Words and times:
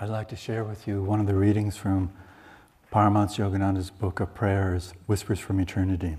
I'd 0.00 0.10
like 0.10 0.28
to 0.28 0.36
share 0.36 0.62
with 0.62 0.86
you 0.86 1.02
one 1.02 1.18
of 1.18 1.26
the 1.26 1.34
readings 1.34 1.76
from 1.76 2.12
Paramhansa 2.92 3.38
Yogananda's 3.38 3.90
book 3.90 4.20
of 4.20 4.32
prayers, 4.32 4.94
Whispers 5.06 5.40
from 5.40 5.58
Eternity. 5.58 6.16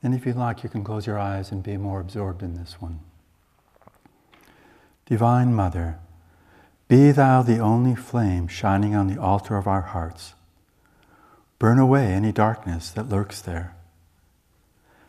And 0.00 0.14
if 0.14 0.24
you 0.24 0.32
like, 0.32 0.62
you 0.62 0.68
can 0.68 0.84
close 0.84 1.04
your 1.04 1.18
eyes 1.18 1.50
and 1.50 1.60
be 1.60 1.76
more 1.76 1.98
absorbed 1.98 2.40
in 2.40 2.54
this 2.54 2.80
one. 2.80 3.00
Divine 5.04 5.52
Mother, 5.52 5.98
be 6.86 7.10
thou 7.10 7.42
the 7.42 7.58
only 7.58 7.96
flame 7.96 8.46
shining 8.46 8.94
on 8.94 9.08
the 9.08 9.20
altar 9.20 9.56
of 9.56 9.66
our 9.66 9.82
hearts. 9.82 10.34
Burn 11.58 11.80
away 11.80 12.12
any 12.12 12.30
darkness 12.30 12.90
that 12.92 13.08
lurks 13.08 13.42
there. 13.42 13.74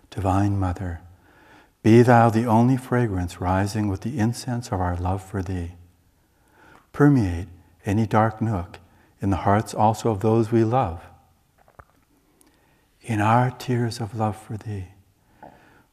Divine 0.10 0.58
Mother, 0.58 1.02
be 1.84 2.02
thou 2.02 2.32
the 2.32 2.46
only 2.46 2.78
fragrance 2.78 3.40
rising 3.40 3.90
with 3.90 4.02
the 4.02 4.18
incense 4.18 4.72
of 4.72 4.82
our 4.82 4.96
love 4.96 5.24
for 5.24 5.44
thee. 5.44 5.74
Permeate 6.94 7.48
any 7.86 8.06
dark 8.06 8.42
nook 8.42 8.80
in 9.20 9.32
the 9.32 9.38
hearts 9.38 9.74
also 9.74 10.12
of 10.12 10.22
those 10.22 10.52
we 10.52 10.64
love. 10.64 11.04
In 13.02 13.20
our 13.20 13.52
tears 13.52 14.00
of 14.00 14.16
love 14.16 14.38
for 14.38 14.58
thee, 14.58 14.90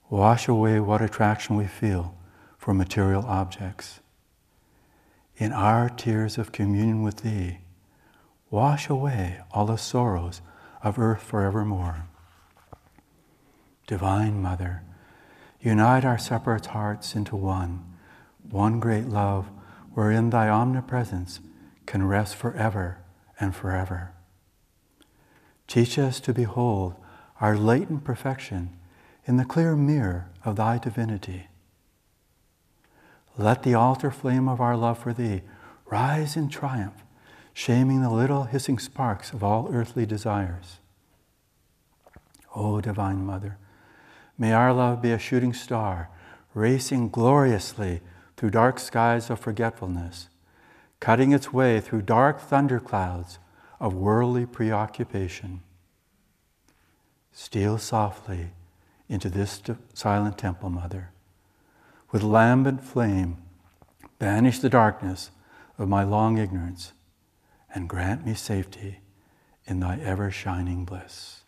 wash 0.08 0.46
away 0.46 0.78
what 0.78 1.02
attraction 1.02 1.56
we 1.56 1.66
feel 1.66 2.14
for 2.58 2.74
material 2.74 3.24
objects. 3.24 4.00
In 5.36 5.52
our 5.52 5.88
tears 5.88 6.38
of 6.38 6.52
communion 6.52 7.02
with 7.02 7.22
thee, 7.22 7.58
wash 8.50 8.88
away 8.88 9.40
all 9.50 9.66
the 9.66 9.78
sorrows 9.78 10.42
of 10.82 10.98
earth 10.98 11.22
forevermore. 11.22 12.04
Divine 13.86 14.40
Mother, 14.40 14.82
Unite 15.62 16.04
our 16.04 16.18
separate 16.18 16.66
hearts 16.66 17.14
into 17.14 17.36
one, 17.36 17.84
one 18.48 18.80
great 18.80 19.06
love 19.06 19.50
wherein 19.94 20.30
thy 20.30 20.48
omnipresence 20.48 21.40
can 21.86 22.06
rest 22.06 22.36
forever 22.36 22.98
and 23.38 23.54
forever. 23.54 24.12
Teach 25.66 25.98
us 25.98 26.20
to 26.20 26.32
behold 26.32 26.94
our 27.40 27.56
latent 27.56 28.04
perfection 28.04 28.76
in 29.24 29.36
the 29.36 29.44
clear 29.44 29.76
mirror 29.76 30.30
of 30.44 30.56
thy 30.56 30.78
divinity. 30.78 31.48
Let 33.36 33.62
the 33.62 33.74
altar 33.74 34.10
flame 34.10 34.48
of 34.48 34.60
our 34.60 34.76
love 34.76 34.98
for 34.98 35.12
thee 35.12 35.42
rise 35.86 36.36
in 36.36 36.48
triumph, 36.48 37.04
shaming 37.52 38.02
the 38.02 38.10
little 38.10 38.44
hissing 38.44 38.78
sparks 38.78 39.32
of 39.32 39.42
all 39.42 39.68
earthly 39.72 40.06
desires. 40.06 40.78
O 42.54 42.80
Divine 42.80 43.24
Mother, 43.24 43.58
May 44.40 44.54
our 44.54 44.72
love 44.72 45.02
be 45.02 45.12
a 45.12 45.18
shooting 45.18 45.52
star, 45.52 46.08
racing 46.54 47.10
gloriously 47.10 48.00
through 48.40 48.48
dark 48.48 48.78
skies 48.78 49.28
of 49.28 49.38
forgetfulness, 49.38 50.30
cutting 50.98 51.30
its 51.30 51.52
way 51.52 51.78
through 51.78 52.00
dark 52.00 52.40
thunderclouds 52.40 53.38
of 53.78 53.92
worldly 53.92 54.46
preoccupation. 54.46 55.60
Steal 57.32 57.76
softly 57.76 58.52
into 59.10 59.28
this 59.28 59.60
silent 59.92 60.38
temple, 60.38 60.70
Mother. 60.70 61.10
With 62.12 62.22
lambent 62.22 62.82
flame, 62.82 63.36
banish 64.18 64.60
the 64.60 64.70
darkness 64.70 65.30
of 65.76 65.90
my 65.90 66.02
long 66.02 66.38
ignorance 66.38 66.94
and 67.74 67.90
grant 67.90 68.24
me 68.24 68.32
safety 68.32 69.00
in 69.66 69.80
thy 69.80 69.98
ever 69.98 70.30
shining 70.30 70.86
bliss. 70.86 71.42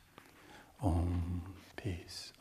Om, 0.82 1.40
peace. 1.74 2.31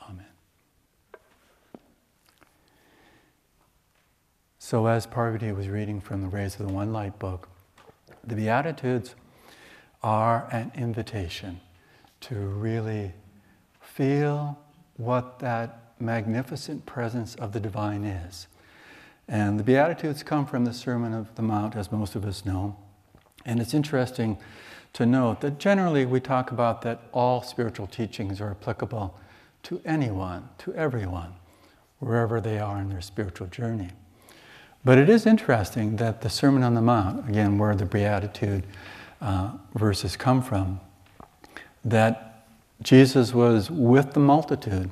So, 4.71 4.87
as 4.87 5.05
Parvati 5.05 5.51
was 5.51 5.67
reading 5.67 5.99
from 5.99 6.21
the 6.21 6.29
Rays 6.29 6.57
of 6.57 6.65
the 6.65 6.71
One 6.71 6.93
Light 6.93 7.19
book, 7.19 7.49
the 8.23 8.35
Beatitudes 8.35 9.15
are 10.01 10.47
an 10.49 10.71
invitation 10.73 11.59
to 12.21 12.35
really 12.35 13.11
feel 13.81 14.57
what 14.95 15.39
that 15.39 15.91
magnificent 15.99 16.85
presence 16.85 17.35
of 17.35 17.51
the 17.51 17.59
divine 17.59 18.05
is. 18.05 18.47
And 19.27 19.59
the 19.59 19.65
Beatitudes 19.65 20.23
come 20.23 20.45
from 20.45 20.63
the 20.63 20.73
Sermon 20.73 21.13
of 21.13 21.35
the 21.35 21.41
Mount, 21.41 21.75
as 21.75 21.91
most 21.91 22.15
of 22.15 22.23
us 22.23 22.45
know. 22.45 22.77
And 23.45 23.59
it's 23.59 23.73
interesting 23.73 24.37
to 24.93 25.05
note 25.05 25.41
that 25.41 25.57
generally 25.57 26.05
we 26.05 26.21
talk 26.21 26.49
about 26.49 26.81
that 26.83 27.01
all 27.11 27.41
spiritual 27.43 27.87
teachings 27.87 28.39
are 28.39 28.51
applicable 28.51 29.19
to 29.63 29.81
anyone, 29.83 30.47
to 30.59 30.73
everyone, 30.75 31.33
wherever 31.99 32.39
they 32.39 32.57
are 32.57 32.79
in 32.79 32.87
their 32.87 33.01
spiritual 33.01 33.47
journey. 33.47 33.89
But 34.83 34.97
it 34.97 35.09
is 35.09 35.25
interesting 35.25 35.97
that 35.97 36.21
the 36.21 36.29
Sermon 36.29 36.63
on 36.63 36.73
the 36.73 36.81
Mount, 36.81 37.29
again, 37.29 37.57
where 37.57 37.75
the 37.75 37.85
Beatitude 37.85 38.63
uh, 39.21 39.51
verses 39.75 40.15
come 40.15 40.41
from, 40.41 40.79
that 41.85 42.45
Jesus 42.81 43.33
was 43.33 43.69
with 43.69 44.13
the 44.13 44.19
multitude 44.19 44.89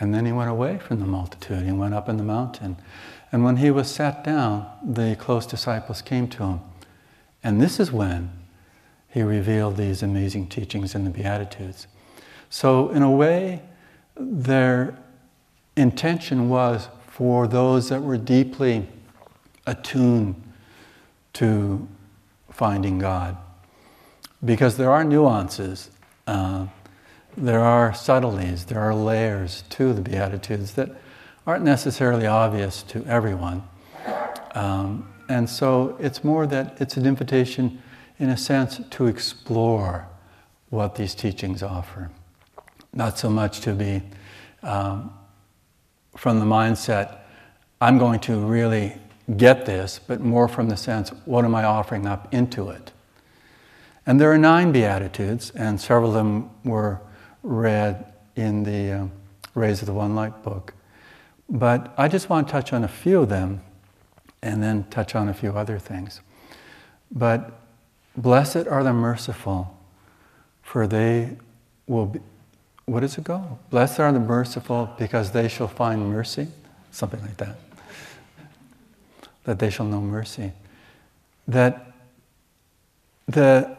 and 0.00 0.14
then 0.14 0.26
he 0.26 0.32
went 0.32 0.50
away 0.50 0.78
from 0.78 1.00
the 1.00 1.06
multitude. 1.06 1.64
He 1.64 1.72
went 1.72 1.94
up 1.94 2.08
in 2.08 2.16
the 2.16 2.24
mountain. 2.24 2.76
And 3.30 3.44
when 3.44 3.56
he 3.56 3.70
was 3.70 3.90
sat 3.90 4.24
down, 4.24 4.66
the 4.82 5.16
close 5.16 5.46
disciples 5.46 6.02
came 6.02 6.28
to 6.28 6.44
him. 6.44 6.60
And 7.42 7.60
this 7.60 7.78
is 7.78 7.92
when 7.92 8.30
he 9.08 9.22
revealed 9.22 9.76
these 9.76 10.02
amazing 10.02 10.48
teachings 10.48 10.94
in 10.94 11.04
the 11.04 11.10
Beatitudes. 11.10 11.86
So, 12.50 12.90
in 12.90 13.02
a 13.02 13.10
way, 13.10 13.62
their 14.16 14.96
intention 15.76 16.48
was 16.48 16.88
for 17.14 17.46
those 17.46 17.90
that 17.90 18.02
were 18.02 18.16
deeply 18.16 18.84
attuned 19.68 20.34
to 21.32 21.86
finding 22.50 22.98
God. 22.98 23.36
Because 24.44 24.76
there 24.76 24.90
are 24.90 25.04
nuances, 25.04 25.92
uh, 26.26 26.66
there 27.36 27.60
are 27.60 27.94
subtleties, 27.94 28.64
there 28.64 28.80
are 28.80 28.92
layers 28.92 29.62
to 29.70 29.92
the 29.92 30.00
Beatitudes 30.00 30.74
that 30.74 30.90
aren't 31.46 31.62
necessarily 31.62 32.26
obvious 32.26 32.82
to 32.82 33.04
everyone. 33.06 33.62
Um, 34.56 35.08
and 35.28 35.48
so 35.48 35.96
it's 36.00 36.24
more 36.24 36.48
that 36.48 36.80
it's 36.80 36.96
an 36.96 37.06
invitation, 37.06 37.80
in 38.18 38.28
a 38.28 38.36
sense, 38.36 38.80
to 38.90 39.06
explore 39.06 40.08
what 40.70 40.96
these 40.96 41.14
teachings 41.14 41.62
offer. 41.62 42.10
Not 42.92 43.20
so 43.20 43.30
much 43.30 43.60
to 43.60 43.72
be 43.72 44.02
um, 44.64 45.12
from 46.16 46.38
the 46.40 46.46
mindset, 46.46 47.18
I'm 47.80 47.98
going 47.98 48.20
to 48.20 48.38
really 48.38 48.96
get 49.36 49.66
this, 49.66 50.00
but 50.06 50.20
more 50.20 50.48
from 50.48 50.68
the 50.68 50.76
sense, 50.76 51.10
what 51.24 51.44
am 51.44 51.54
I 51.54 51.64
offering 51.64 52.06
up 52.06 52.32
into 52.32 52.70
it? 52.70 52.92
And 54.06 54.20
there 54.20 54.30
are 54.30 54.38
nine 54.38 54.72
Beatitudes, 54.72 55.50
and 55.50 55.80
several 55.80 56.08
of 56.08 56.14
them 56.14 56.50
were 56.64 57.00
read 57.42 58.12
in 58.36 58.62
the 58.62 58.92
uh, 58.92 59.06
Rays 59.54 59.80
of 59.80 59.86
the 59.86 59.94
One 59.94 60.14
Light 60.14 60.42
book. 60.42 60.74
But 61.48 61.94
I 61.96 62.08
just 62.08 62.28
want 62.28 62.48
to 62.48 62.52
touch 62.52 62.72
on 62.72 62.84
a 62.84 62.88
few 62.88 63.22
of 63.22 63.28
them 63.28 63.62
and 64.42 64.62
then 64.62 64.84
touch 64.90 65.14
on 65.14 65.28
a 65.28 65.34
few 65.34 65.52
other 65.52 65.78
things. 65.78 66.20
But 67.10 67.60
blessed 68.16 68.66
are 68.66 68.82
the 68.82 68.92
merciful, 68.92 69.78
for 70.62 70.86
they 70.86 71.36
will 71.86 72.06
be, 72.06 72.20
what 72.86 73.00
does 73.00 73.16
it 73.16 73.24
go? 73.24 73.58
Blessed 73.70 74.00
are 74.00 74.12
the 74.12 74.20
merciful 74.20 74.90
because 74.98 75.32
they 75.32 75.48
shall 75.48 75.68
find 75.68 76.08
mercy. 76.08 76.48
Something 76.90 77.20
like 77.22 77.36
that. 77.38 77.56
that 79.44 79.58
they 79.58 79.70
shall 79.70 79.86
know 79.86 80.00
mercy. 80.00 80.52
That 81.48 81.92
the 83.26 83.76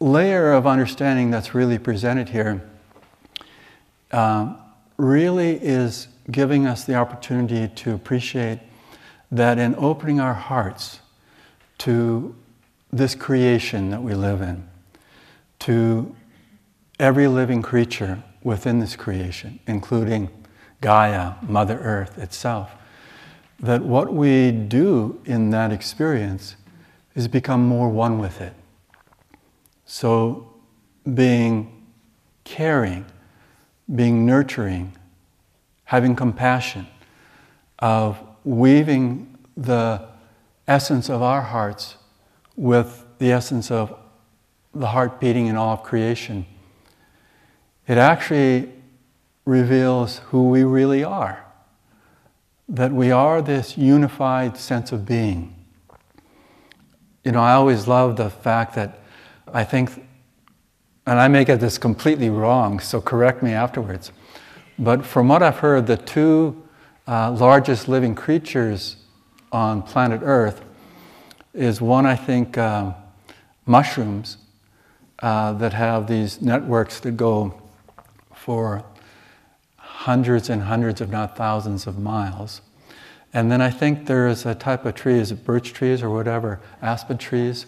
layer 0.00 0.52
of 0.52 0.66
understanding 0.66 1.30
that's 1.30 1.54
really 1.54 1.78
presented 1.78 2.30
here 2.30 2.62
uh, 4.10 4.54
really 4.96 5.52
is 5.62 6.08
giving 6.30 6.66
us 6.66 6.84
the 6.84 6.94
opportunity 6.94 7.68
to 7.74 7.94
appreciate 7.94 8.60
that 9.30 9.58
in 9.58 9.74
opening 9.76 10.20
our 10.20 10.34
hearts 10.34 11.00
to 11.78 12.34
this 12.92 13.14
creation 13.14 13.90
that 13.90 14.02
we 14.02 14.14
live 14.14 14.40
in, 14.40 14.66
to 15.58 16.14
every 16.98 17.26
living 17.28 17.62
creature 17.62 18.22
within 18.46 18.78
this 18.78 18.94
creation, 18.94 19.58
including 19.66 20.30
Gaia, 20.80 21.32
Mother 21.42 21.80
Earth 21.80 22.16
itself, 22.16 22.70
that 23.58 23.82
what 23.82 24.14
we 24.14 24.52
do 24.52 25.20
in 25.24 25.50
that 25.50 25.72
experience 25.72 26.54
is 27.16 27.26
become 27.26 27.66
more 27.66 27.88
one 27.88 28.20
with 28.20 28.40
it. 28.40 28.52
So, 29.84 30.54
being 31.12 31.86
caring, 32.44 33.06
being 33.92 34.24
nurturing, 34.24 34.92
having 35.82 36.14
compassion, 36.14 36.86
of 37.80 38.16
weaving 38.44 39.36
the 39.56 40.06
essence 40.68 41.10
of 41.10 41.20
our 41.20 41.42
hearts 41.42 41.96
with 42.54 43.04
the 43.18 43.32
essence 43.32 43.72
of 43.72 43.92
the 44.72 44.86
heart 44.86 45.18
beating 45.18 45.48
in 45.48 45.56
all 45.56 45.72
of 45.72 45.82
creation 45.82 46.46
it 47.86 47.98
actually 47.98 48.72
reveals 49.44 50.18
who 50.30 50.48
we 50.48 50.64
really 50.64 51.04
are. 51.04 51.44
That 52.68 52.92
we 52.92 53.12
are 53.12 53.40
this 53.40 53.78
unified 53.78 54.56
sense 54.56 54.90
of 54.92 55.06
being. 55.06 55.54
you 57.24 57.32
know, 57.32 57.40
I 57.40 57.54
always 57.54 57.88
love 57.88 58.16
the 58.16 58.30
fact 58.30 58.76
that 58.76 59.00
I 59.52 59.64
think, 59.64 59.90
and 61.06 61.18
I 61.18 61.26
may 61.26 61.44
get 61.44 61.58
this 61.58 61.76
completely 61.76 62.30
wrong, 62.30 62.78
so 62.78 63.00
correct 63.00 63.42
me 63.42 63.52
afterwards. 63.52 64.12
But 64.78 65.04
from 65.04 65.26
what 65.26 65.42
I've 65.42 65.58
heard, 65.58 65.88
the 65.88 65.96
two 65.96 66.62
uh, 67.08 67.32
largest 67.32 67.88
living 67.88 68.14
creatures 68.14 68.96
on 69.50 69.82
planet 69.82 70.20
Earth 70.22 70.64
is 71.52 71.80
one, 71.80 72.06
I 72.06 72.14
think, 72.14 72.58
um, 72.58 72.94
mushrooms 73.64 74.38
uh, 75.20 75.52
that 75.54 75.72
have 75.72 76.06
these 76.06 76.40
networks 76.40 77.00
that 77.00 77.16
go 77.16 77.60
for 78.46 78.84
hundreds 79.76 80.48
and 80.48 80.62
hundreds, 80.62 81.00
if 81.00 81.08
not 81.08 81.36
thousands, 81.36 81.88
of 81.88 81.98
miles. 81.98 82.60
And 83.34 83.50
then 83.50 83.60
I 83.60 83.70
think 83.70 84.06
there 84.06 84.28
is 84.28 84.46
a 84.46 84.54
type 84.54 84.84
of 84.86 84.94
tree, 84.94 85.18
is 85.18 85.32
birch 85.32 85.72
trees 85.72 86.00
or 86.00 86.10
whatever, 86.10 86.60
aspen 86.80 87.18
trees, 87.18 87.66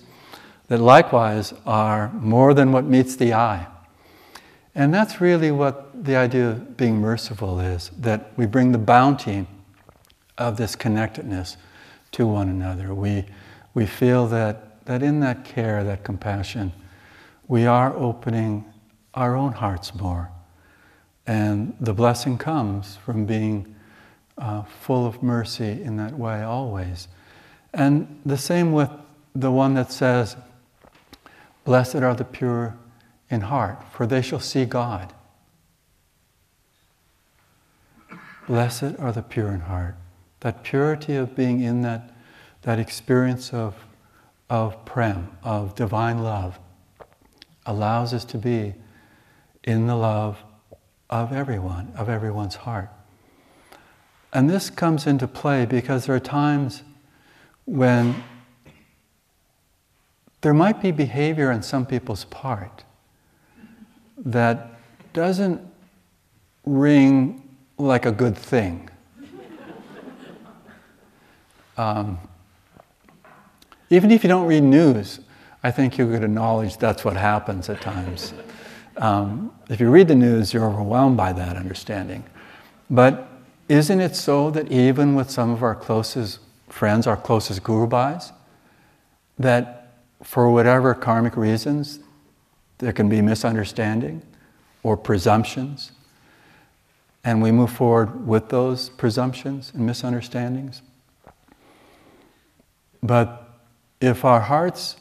that 0.69 0.79
likewise 0.79 1.53
are 1.67 2.13
more 2.13 2.55
than 2.55 2.71
what 2.71 2.85
meets 2.85 3.17
the 3.17 3.35
eye. 3.35 3.67
And 4.73 4.95
that's 4.95 5.21
really 5.21 5.51
what 5.51 6.05
the 6.05 6.15
idea 6.15 6.51
of 6.51 6.77
being 6.77 7.01
merciful 7.01 7.59
is 7.59 7.91
that 7.99 8.31
we 8.37 8.47
bring 8.47 8.71
the 8.71 8.79
bounty 8.79 9.49
of 10.39 10.59
this 10.59 10.77
connectedness 10.77 11.57
to 12.13 12.25
one 12.25 12.49
another. 12.49 12.95
We, 12.95 13.25
we 13.75 13.85
feel 13.85 14.29
that, 14.29 14.87
that 14.87 15.03
in 15.03 15.19
that 15.21 15.45
care, 15.45 15.83
that 15.83 16.05
compassion, 16.05 16.73
we 17.49 17.67
are 17.67 17.93
opening 17.97 18.65
our 19.15 19.35
own 19.35 19.55
hearts 19.55 19.93
more. 19.93 20.31
And 21.29 21.77
the 21.79 21.93
blessing 21.93 22.39
comes 22.39 22.97
from 23.05 23.27
being 23.27 23.77
uh, 24.39 24.63
full 24.63 25.05
of 25.07 25.23
mercy 25.23 25.83
in 25.83 25.99
that 25.99 26.19
way 26.19 26.43
always. 26.43 27.07
And 27.75 28.19
the 28.25 28.39
same 28.39 28.73
with 28.73 28.89
the 29.35 29.53
one 29.53 29.75
that 29.75 29.93
says, 29.93 30.39
Blessed 31.67 31.97
are 31.97 32.15
the 32.15 32.25
pure 32.25 32.79
in 33.29 33.43
heart, 33.43 33.85
for 33.93 34.07
they 34.07 34.23
shall 34.23 34.41
see 34.41 34.65
God. 34.65 35.13
Blessed 38.47 38.99
are 38.99 39.13
the 39.13 39.21
pure 39.21 39.49
in 39.49 39.61
heart. 39.61 39.97
That 40.41 40.65
purity 40.65 41.15
of 41.17 41.37
being 41.37 41.61
in 41.61 41.83
that, 41.83 42.11
that 42.63 42.79
experience 42.79 43.53
of, 43.53 43.75
of 44.49 44.83
prem, 44.87 45.37
of 45.43 45.75
divine 45.75 46.23
love, 46.23 46.59
allows 47.67 48.15
us 48.15 48.25
to 48.25 48.39
be 48.39 48.73
in 49.63 49.87
the 49.87 49.97
love 49.97 50.43
of 51.11 51.33
everyone, 51.33 51.93
of 51.97 52.09
everyone's 52.09 52.57
heart. 52.57 52.91
And 54.33 54.49
this 54.49 54.71
comes 54.71 55.07
into 55.07 55.27
play 55.27 55.65
because 55.65 56.07
there 56.07 56.15
are 56.15 56.21
times 56.21 56.83
when 57.65 58.23
there 60.43 60.55
might 60.55 60.81
be 60.81 60.91
behavior 60.91 61.51
on 61.51 61.63
some 61.63 61.87
people's 61.87 62.25
part 62.27 62.85
that 64.19 64.79
doesn't 65.13 65.61
ring 66.65 67.57
like 67.79 68.07
a 68.07 68.13
good 68.13 68.37
thing. 68.37 68.91
Um, 71.77 72.19
even 73.89 74.11
if 74.11 74.25
you 74.25 74.29
don't 74.29 74.49
read 74.49 74.65
news, 74.65 75.21
I 75.63 75.71
think 75.71 75.97
you 75.97 76.09
could 76.09 76.25
acknowledge 76.25 76.77
that's 76.77 77.05
what 77.05 77.17
happens 77.17 77.69
at 77.69 77.81
times. 77.81 78.35
Um, 78.99 79.53
if 79.69 79.81
you 79.81 79.91
read 79.91 80.09
the 80.09 80.15
news, 80.15 80.53
you're 80.53 80.67
overwhelmed 80.67 81.17
by 81.17 81.33
that 81.33 81.57
understanding. 81.57 82.25
But 82.91 83.29
isn't 83.69 84.01
it 84.01 84.17
so 84.17 84.51
that 84.51 84.71
even 84.73 85.15
with 85.15 85.31
some 85.31 85.51
of 85.51 85.63
our 85.63 85.75
closest 85.75 86.41
friends, 86.69 87.07
our 87.07 87.17
closest 87.17 87.63
gurubhais, 87.63 88.33
that 89.39 89.93
for 90.23 90.51
whatever 90.51 90.95
karmic 90.95 91.37
reasons, 91.37 92.01
there 92.79 92.93
can 92.93 93.09
be 93.09 93.21
misunderstanding 93.21 94.23
or 94.83 94.97
presumptions, 94.97 95.93
and 97.25 97.43
we 97.43 97.53
move 97.53 97.71
forward 97.71 98.27
with 98.27 98.49
those 98.49 98.89
presumptions 98.91 99.73
and 99.75 99.85
misunderstandings? 99.85 100.83
But 103.03 103.49
if 104.01 104.25
our 104.25 104.41
hearts 104.41 104.97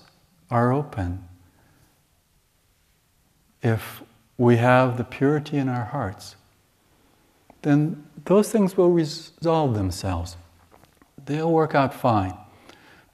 are 0.51 0.71
open, 0.71 1.26
if 3.62 4.01
we 4.38 4.57
have 4.57 4.98
the 4.98 5.04
purity 5.04 5.57
in 5.57 5.68
our 5.68 5.86
hearts, 5.86 6.36
then 7.63 8.06
those 8.25 8.51
things 8.51 8.77
will 8.77 8.92
resolve 8.92 9.74
themselves. 9.74 10.38
They'll 11.25 11.51
work 11.51 11.75
out 11.75 11.94
fine 11.94 12.33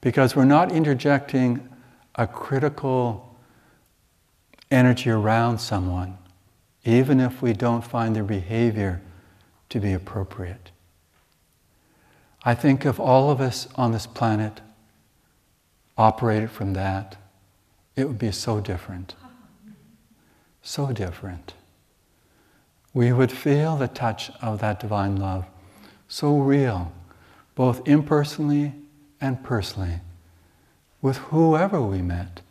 because 0.01 0.36
we're 0.36 0.45
not 0.45 0.72
interjecting 0.72 1.68
a 2.16 2.28
critical 2.28 3.36
energy 4.69 5.10
around 5.10 5.60
someone, 5.60 6.18
even 6.84 7.19
if 7.19 7.42
we 7.42 7.54
don't 7.54 7.84
find 7.84 8.16
their 8.16 8.24
behavior 8.24 9.01
to 9.69 9.80
be 9.80 9.94
appropriate. 9.94 10.72
I 12.44 12.54
think 12.54 12.86
if 12.86 13.00
all 13.00 13.31
of 13.31 13.39
us 13.39 13.68
on 13.75 13.94
this 13.94 14.06
planet 14.06 14.62
operated 15.98 16.51
from 16.51 16.74
that, 16.74 17.16
it 17.96 18.07
would 18.07 18.19
be 18.19 18.31
so 18.31 18.60
different. 18.60 19.16
So 20.63 20.92
different. 20.92 21.54
We 22.94 23.12
would 23.12 23.31
feel 23.31 23.75
the 23.75 23.88
touch 23.88 24.31
of 24.42 24.60
that 24.60 24.80
divine 24.80 25.18
love 25.18 25.45
so 26.07 26.38
real, 26.38 26.92
both 27.56 27.88
impersonally 27.88 28.74
and 29.19 29.44
personally, 29.44 30.00
with 31.01 31.18
whoever 31.18 31.81
we 31.81 32.04
met. 32.04 32.42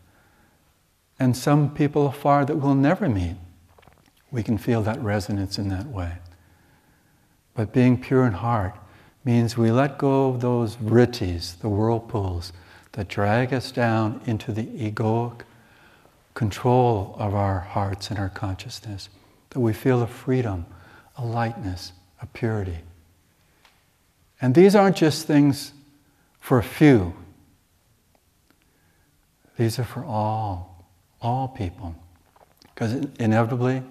And 1.18 1.36
some 1.36 1.72
people 1.72 2.08
afar 2.08 2.44
that 2.44 2.56
we'll 2.56 2.74
never 2.74 3.08
meet, 3.08 3.36
we 4.32 4.42
can 4.42 4.58
feel 4.58 4.82
that 4.82 5.00
resonance 5.00 5.58
in 5.58 5.68
that 5.68 5.86
way. 5.86 6.14
But 7.54 7.72
being 7.72 8.00
pure 8.00 8.26
in 8.26 8.32
heart 8.32 8.74
means 9.24 9.56
we 9.56 9.70
let 9.70 9.96
go 9.96 10.30
of 10.30 10.40
those 10.40 10.74
vrittis, 10.74 11.58
the 11.60 11.68
whirlpools, 11.68 12.52
that 12.92 13.08
drag 13.08 13.54
us 13.54 13.70
down 13.70 14.20
into 14.26 14.50
the 14.50 14.64
egoic 14.66 15.42
control 16.34 17.14
of 17.18 17.34
our 17.34 17.60
hearts 17.60 18.10
and 18.10 18.18
our 18.18 18.28
consciousness, 18.28 19.08
that 19.50 19.60
we 19.60 19.72
feel 19.72 20.02
a 20.02 20.06
freedom, 20.06 20.66
a 21.16 21.24
lightness, 21.24 21.92
a 22.20 22.26
purity. 22.26 22.78
And 24.40 24.54
these 24.54 24.74
aren't 24.74 24.96
just 24.96 25.26
things 25.26 25.72
for 26.40 26.58
a 26.58 26.62
few, 26.62 27.14
these 29.56 29.78
are 29.78 29.84
for 29.84 30.04
all, 30.04 30.88
all 31.20 31.46
people. 31.46 31.94
Because 32.74 33.06
inevitably, 33.20 33.82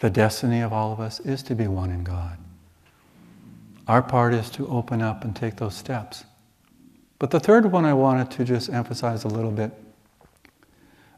the 0.00 0.10
destiny 0.10 0.60
of 0.60 0.72
all 0.72 0.92
of 0.92 1.00
us 1.00 1.20
is 1.20 1.42
to 1.44 1.54
be 1.54 1.66
one 1.66 1.90
in 1.90 2.04
God. 2.04 2.36
Our 3.86 4.02
part 4.02 4.34
is 4.34 4.50
to 4.50 4.68
open 4.68 5.00
up 5.00 5.24
and 5.24 5.34
take 5.34 5.56
those 5.56 5.76
steps. 5.76 6.24
But 7.18 7.30
the 7.30 7.40
third 7.40 7.66
one 7.66 7.84
I 7.84 7.94
wanted 7.94 8.30
to 8.32 8.44
just 8.44 8.68
emphasize 8.68 9.24
a 9.24 9.28
little 9.28 9.50
bit 9.50 9.72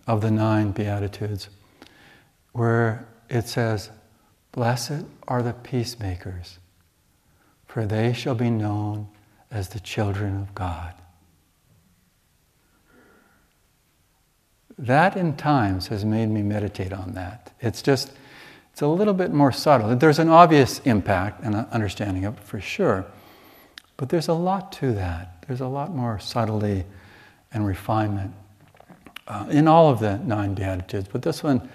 of 0.06 0.20
the 0.20 0.30
nine 0.30 0.72
Beatitudes, 0.72 1.48
where 2.52 3.06
it 3.28 3.46
says, 3.48 3.90
Blessed 4.52 5.04
are 5.26 5.42
the 5.42 5.54
peacemakers, 5.54 6.58
for 7.66 7.86
they 7.86 8.12
shall 8.12 8.34
be 8.34 8.50
known 8.50 9.08
as 9.50 9.68
the 9.70 9.80
children 9.80 10.36
of 10.36 10.54
God. 10.54 10.94
That 14.78 15.16
in 15.16 15.36
times 15.36 15.86
has 15.88 16.04
made 16.04 16.28
me 16.28 16.42
meditate 16.42 16.92
on 16.92 17.12
that. 17.12 17.52
It's 17.60 17.82
just, 17.82 18.12
it's 18.72 18.82
a 18.82 18.86
little 18.86 19.14
bit 19.14 19.32
more 19.32 19.52
subtle. 19.52 19.94
There's 19.96 20.18
an 20.18 20.28
obvious 20.28 20.80
impact 20.80 21.42
and 21.44 21.54
understanding 21.54 22.24
of 22.24 22.36
it 22.38 22.44
for 22.44 22.60
sure, 22.60 23.06
but 23.96 24.08
there's 24.08 24.28
a 24.28 24.34
lot 24.34 24.72
to 24.72 24.92
that. 24.92 25.44
There's 25.46 25.60
a 25.60 25.68
lot 25.68 25.94
more 25.94 26.18
subtlety 26.18 26.84
and 27.52 27.66
refinement 27.66 28.34
uh, 29.28 29.46
in 29.50 29.68
all 29.68 29.90
of 29.90 30.00
the 30.00 30.18
nine 30.18 30.54
Beatitudes, 30.54 31.08
but 31.10 31.22
this 31.22 31.42
one, 31.42 31.68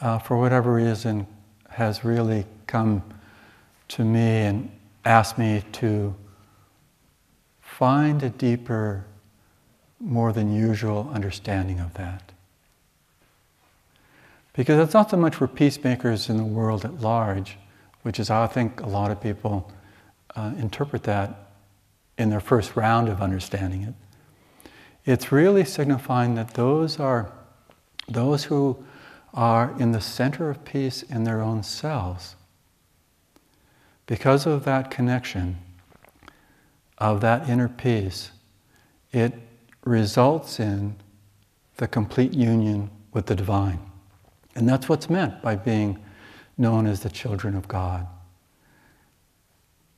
uh, 0.00 0.18
for 0.18 0.38
whatever 0.38 0.74
reason, 0.74 1.26
has 1.68 2.04
really 2.04 2.44
come 2.66 3.02
to 3.88 4.04
me 4.04 4.20
and 4.20 4.70
asked 5.04 5.38
me 5.38 5.62
to 5.72 6.14
find 7.60 8.22
a 8.22 8.30
deeper, 8.30 9.04
more 9.98 10.32
than 10.32 10.54
usual 10.54 11.10
understanding 11.12 11.80
of 11.80 11.94
that. 11.94 12.32
Because 14.52 14.78
it's 14.78 14.94
not 14.94 15.10
so 15.10 15.16
much 15.16 15.34
for 15.34 15.48
peacemakers 15.48 16.28
in 16.28 16.36
the 16.36 16.44
world 16.44 16.84
at 16.84 17.00
large, 17.00 17.56
which 18.02 18.20
is 18.20 18.28
how 18.28 18.42
I 18.42 18.46
think 18.46 18.80
a 18.80 18.86
lot 18.86 19.10
of 19.10 19.20
people 19.20 19.70
uh, 20.36 20.52
interpret 20.58 21.04
that 21.04 21.50
in 22.18 22.30
their 22.30 22.40
first 22.40 22.76
round 22.76 23.08
of 23.08 23.22
understanding 23.22 23.82
it. 23.82 23.94
It's 25.04 25.32
really 25.32 25.64
signifying 25.64 26.34
that 26.36 26.54
those 26.54 27.00
are 27.00 27.32
those 28.08 28.44
who 28.44 28.84
are 29.34 29.74
in 29.78 29.92
the 29.92 30.00
center 30.00 30.50
of 30.50 30.64
peace 30.64 31.02
in 31.02 31.24
their 31.24 31.40
own 31.40 31.62
selves. 31.62 32.36
Because 34.06 34.46
of 34.46 34.64
that 34.64 34.90
connection, 34.90 35.58
of 36.98 37.20
that 37.20 37.48
inner 37.48 37.68
peace, 37.68 38.30
it 39.12 39.32
results 39.84 40.60
in 40.60 40.96
the 41.76 41.88
complete 41.88 42.34
union 42.34 42.90
with 43.12 43.26
the 43.26 43.34
divine. 43.34 43.78
And 44.54 44.68
that's 44.68 44.88
what's 44.88 45.08
meant 45.08 45.40
by 45.42 45.56
being 45.56 45.98
known 46.58 46.86
as 46.86 47.00
the 47.00 47.08
children 47.08 47.56
of 47.56 47.66
God. 47.66 48.06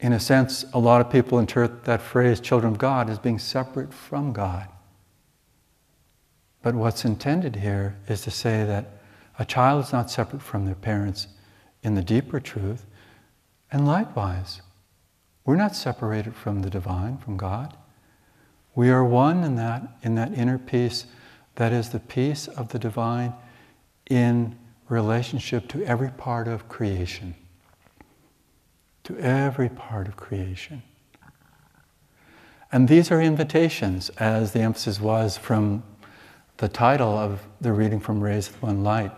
In 0.00 0.12
a 0.12 0.20
sense, 0.20 0.64
a 0.72 0.78
lot 0.78 1.00
of 1.00 1.10
people 1.10 1.38
interpret 1.38 1.84
that 1.84 2.00
phrase, 2.00 2.40
children 2.40 2.72
of 2.72 2.78
God, 2.78 3.10
as 3.10 3.18
being 3.18 3.38
separate 3.38 3.92
from 3.92 4.32
God. 4.32 4.68
But 6.64 6.74
what's 6.74 7.04
intended 7.04 7.56
here 7.56 7.94
is 8.08 8.22
to 8.22 8.30
say 8.30 8.64
that 8.64 8.86
a 9.38 9.44
child 9.44 9.84
is 9.84 9.92
not 9.92 10.10
separate 10.10 10.40
from 10.40 10.64
their 10.64 10.74
parents 10.74 11.28
in 11.82 11.94
the 11.94 12.02
deeper 12.02 12.40
truth, 12.40 12.86
and 13.70 13.86
likewise, 13.86 14.62
we're 15.44 15.56
not 15.56 15.76
separated 15.76 16.34
from 16.34 16.62
the 16.62 16.70
divine, 16.70 17.18
from 17.18 17.36
God. 17.36 17.76
We 18.74 18.88
are 18.88 19.04
one 19.04 19.44
in 19.44 19.56
that, 19.56 19.82
in 20.02 20.14
that 20.14 20.32
inner 20.32 20.56
peace 20.56 21.04
that 21.56 21.70
is 21.70 21.90
the 21.90 22.00
peace 22.00 22.48
of 22.48 22.70
the 22.70 22.78
divine 22.78 23.34
in 24.08 24.58
relationship 24.88 25.68
to 25.68 25.84
every 25.84 26.12
part 26.12 26.48
of 26.48 26.70
creation. 26.70 27.34
To 29.02 29.18
every 29.18 29.68
part 29.68 30.08
of 30.08 30.16
creation. 30.16 30.82
And 32.72 32.88
these 32.88 33.10
are 33.10 33.20
invitations, 33.20 34.08
as 34.18 34.52
the 34.52 34.60
emphasis 34.60 34.98
was 34.98 35.36
from 35.36 35.82
the 36.58 36.68
title 36.68 37.16
of 37.16 37.40
the 37.60 37.72
reading 37.72 38.00
from 38.00 38.20
Rays 38.20 38.48
of 38.48 38.62
One 38.62 38.84
Light. 38.84 39.12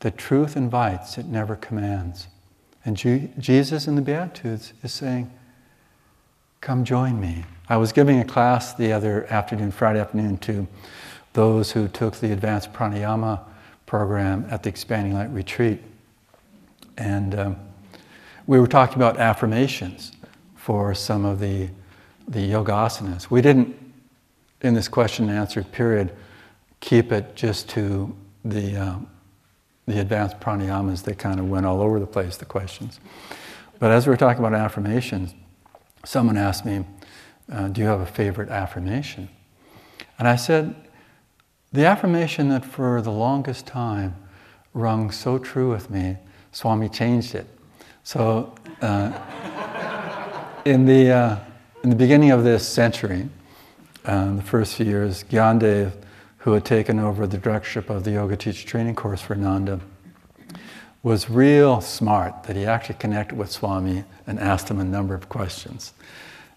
The 0.00 0.10
truth 0.10 0.56
invites, 0.56 1.16
it 1.16 1.26
never 1.26 1.56
commands. 1.56 2.28
And 2.84 2.96
Jesus 2.96 3.86
in 3.86 3.96
the 3.96 4.02
Beatitudes 4.02 4.74
is 4.82 4.92
saying, 4.92 5.32
Come 6.60 6.84
join 6.84 7.20
me. 7.20 7.44
I 7.68 7.76
was 7.76 7.92
giving 7.92 8.20
a 8.20 8.24
class 8.24 8.74
the 8.74 8.92
other 8.92 9.26
afternoon, 9.26 9.70
Friday 9.70 10.00
afternoon, 10.00 10.38
to 10.38 10.66
those 11.34 11.72
who 11.72 11.88
took 11.88 12.16
the 12.16 12.32
advanced 12.32 12.72
pranayama 12.72 13.40
program 13.86 14.46
at 14.50 14.62
the 14.62 14.68
Expanding 14.68 15.14
Light 15.14 15.30
Retreat. 15.30 15.82
And 16.96 17.38
um, 17.38 17.56
we 18.46 18.60
were 18.60 18.66
talking 18.66 18.96
about 18.96 19.18
affirmations 19.18 20.12
for 20.54 20.94
some 20.94 21.24
of 21.24 21.40
the, 21.40 21.68
the 22.28 22.40
yoga 22.40 22.72
asanas. 22.72 23.30
We 23.30 23.42
didn't, 23.42 23.76
in 24.62 24.74
this 24.74 24.88
question 24.88 25.28
and 25.28 25.38
answer 25.38 25.62
period, 25.62 26.14
keep 26.84 27.12
it 27.12 27.34
just 27.34 27.66
to 27.70 28.14
the, 28.44 28.76
um, 28.76 29.06
the 29.86 30.00
advanced 30.00 30.38
pranayamas. 30.38 31.02
They 31.02 31.14
kind 31.14 31.40
of 31.40 31.48
went 31.48 31.64
all 31.64 31.80
over 31.80 31.98
the 31.98 32.06
place, 32.06 32.36
the 32.36 32.44
questions. 32.44 33.00
But 33.78 33.90
as 33.90 34.06
we 34.06 34.10
were 34.10 34.18
talking 34.18 34.44
about 34.44 34.54
affirmations, 34.58 35.34
someone 36.04 36.36
asked 36.36 36.66
me, 36.66 36.84
uh, 37.50 37.68
Do 37.68 37.80
you 37.80 37.86
have 37.86 38.00
a 38.00 38.06
favorite 38.06 38.50
affirmation? 38.50 39.30
And 40.18 40.28
I 40.28 40.36
said, 40.36 40.74
The 41.72 41.86
affirmation 41.86 42.50
that 42.50 42.66
for 42.66 43.00
the 43.00 43.10
longest 43.10 43.66
time 43.66 44.16
rung 44.74 45.10
so 45.10 45.38
true 45.38 45.70
with 45.70 45.88
me, 45.88 46.18
Swami 46.52 46.90
changed 46.90 47.34
it. 47.34 47.46
So, 48.02 48.54
uh, 48.82 49.10
in, 50.66 50.84
the, 50.84 51.10
uh, 51.10 51.38
in 51.82 51.88
the 51.88 51.96
beginning 51.96 52.30
of 52.30 52.44
this 52.44 52.68
century, 52.68 53.30
uh, 54.04 54.34
the 54.34 54.42
first 54.42 54.74
few 54.74 54.84
years, 54.84 55.24
Gyandev, 55.24 56.03
who 56.44 56.52
had 56.52 56.62
taken 56.62 57.00
over 57.00 57.26
the 57.26 57.38
directorship 57.38 57.88
of 57.88 58.04
the 58.04 58.10
Yoga 58.10 58.36
Teacher 58.36 58.68
Training 58.68 58.94
Course 58.94 59.22
for 59.22 59.34
Ananda, 59.34 59.80
was 61.02 61.30
real 61.30 61.80
smart 61.80 62.42
that 62.42 62.54
he 62.54 62.66
actually 62.66 62.96
connected 62.96 63.38
with 63.38 63.50
Swami 63.50 64.04
and 64.26 64.38
asked 64.38 64.70
him 64.70 64.78
a 64.78 64.84
number 64.84 65.14
of 65.14 65.30
questions 65.30 65.94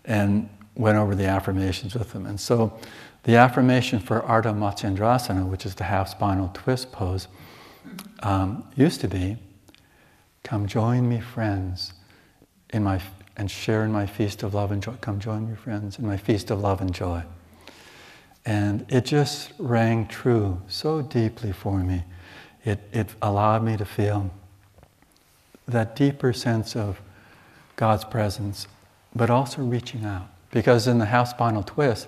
and 0.04 0.50
went 0.76 0.98
over 0.98 1.16
the 1.16 1.26
affirmations 1.26 1.96
with 1.96 2.12
him. 2.12 2.26
And 2.26 2.38
so 2.38 2.78
the 3.24 3.38
affirmation 3.38 4.00
for 4.00 4.20
Ardha 4.24 4.54
Matsyendrasana, 4.54 5.48
which 5.48 5.66
is 5.66 5.76
the 5.76 5.86
half 5.86 6.10
spinal 6.10 6.52
twist 6.54 6.92
pose, 6.92 7.30
um, 8.24 8.68
used 8.76 9.00
to 9.02 9.08
be 9.08 9.38
Come 10.44 10.68
join 10.68 11.08
me, 11.08 11.22
friends, 11.22 11.94
in 12.72 12.84
my, 12.84 13.02
and 13.38 13.50
share 13.50 13.86
in 13.86 13.94
my 13.94 14.06
feast 14.06 14.44
of 14.44 14.54
love 14.54 14.74
and 14.74 14.84
joy. 14.84 14.96
Come 15.00 15.20
join 15.20 15.50
me, 15.50 15.56
friends, 15.56 15.98
in 15.98 16.06
my 16.06 16.18
feast 16.18 16.52
of 16.52 16.60
love 16.60 16.82
and 16.82 16.94
joy. 16.94 17.24
And 18.48 18.86
it 18.90 19.06
just 19.06 19.52
rang 19.60 20.08
true 20.08 20.62
so 20.68 21.04
deeply 21.04 21.52
for 21.52 21.80
me 21.80 22.04
it, 22.68 22.80
it 22.92 23.10
allowed 23.22 23.64
me 23.64 23.78
to 23.78 23.86
feel 23.86 24.30
that 25.68 25.96
deeper 25.96 26.34
sense 26.34 26.76
of 26.76 27.02
God's 27.78 28.04
presence, 28.04 28.68
but 29.16 29.30
also 29.30 29.62
reaching 29.62 30.04
out. 30.04 30.28
Because 30.52 30.88
in 30.88 30.98
the 30.98 31.06
half 31.06 31.30
spinal 31.30 31.64
twist, 31.64 32.08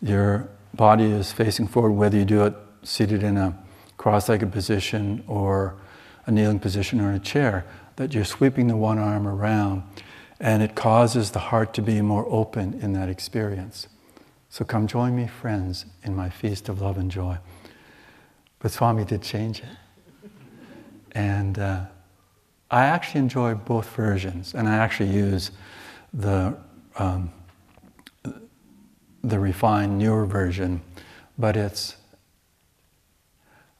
your 0.00 0.48
body 0.72 1.04
is 1.04 1.32
facing 1.32 1.66
forward, 1.66 1.92
whether 1.92 2.16
you 2.16 2.24
do 2.24 2.44
it 2.44 2.54
seated 2.82 3.22
in 3.22 3.36
a 3.36 3.58
cross 3.98 4.28
legged 4.28 4.52
position 4.52 5.22
or 5.26 5.74
a 6.26 6.30
kneeling 6.30 6.60
position 6.60 7.00
or 7.00 7.10
in 7.10 7.16
a 7.16 7.20
chair, 7.20 7.66
that 7.96 8.14
you're 8.14 8.24
sweeping 8.24 8.68
the 8.68 8.76
one 8.76 8.98
arm 8.98 9.26
around, 9.26 9.82
and 10.38 10.62
it 10.62 10.74
causes 10.74 11.32
the 11.32 11.38
heart 11.38 11.74
to 11.74 11.82
be 11.82 12.00
more 12.00 12.26
open 12.30 12.78
in 12.80 12.94
that 12.94 13.10
experience. 13.10 13.86
So 14.50 14.64
come 14.64 14.88
join 14.88 15.14
me, 15.14 15.28
friends, 15.28 15.86
in 16.02 16.14
my 16.14 16.28
feast 16.28 16.68
of 16.68 16.80
love 16.82 16.98
and 16.98 17.10
joy. 17.10 17.38
But 18.58 18.72
Swami 18.72 19.04
did 19.04 19.22
change 19.22 19.60
it. 19.60 20.30
And 21.12 21.58
uh, 21.58 21.86
I 22.70 22.84
actually 22.84 23.20
enjoy 23.20 23.54
both 23.54 23.88
versions, 23.94 24.54
and 24.54 24.68
I 24.68 24.76
actually 24.76 25.10
use 25.10 25.52
the, 26.12 26.56
um, 26.96 27.32
the 29.22 29.38
refined, 29.38 29.98
newer 29.98 30.26
version, 30.26 30.80
but 31.38 31.56
it's 31.56 31.96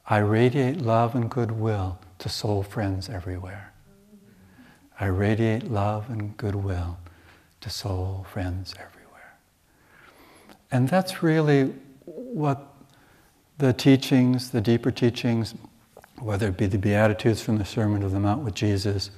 I 0.07 0.17
radiate 0.17 0.77
love 0.81 1.15
and 1.15 1.29
goodwill 1.29 1.99
to 2.19 2.27
soul 2.27 2.63
friends 2.63 3.07
everywhere. 3.07 3.71
I 4.99 5.05
radiate 5.05 5.71
love 5.71 6.09
and 6.09 6.35
goodwill 6.35 6.97
to 7.61 7.69
soul 7.69 8.25
friends 8.29 8.73
everywhere. 8.73 9.00
And 10.71 10.87
that's 10.87 11.21
really 11.21 11.73
what 12.05 12.73
the 13.57 13.73
teachings, 13.73 14.51
the 14.51 14.61
deeper 14.61 14.91
teachings, 14.91 15.53
whether 16.19 16.47
it 16.47 16.57
be 16.57 16.67
the 16.67 16.77
Beatitudes 16.77 17.41
from 17.41 17.57
the 17.57 17.65
Sermon 17.65 18.03
of 18.03 18.11
the 18.11 18.19
Mount 18.19 18.43
with 18.43 18.55
Jesus 18.55 19.11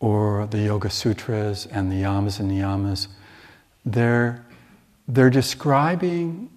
or 0.00 0.46
the 0.46 0.58
Yoga 0.58 0.90
Sutras 0.90 1.66
and 1.66 1.90
the 1.90 2.02
Yamas 2.02 2.40
and 2.40 2.50
Niyamas, 2.50 3.08
they're, 3.84 4.44
they're 5.08 5.30
describing 5.30 6.50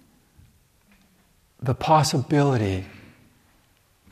the 1.60 1.74
possibility 1.74 2.84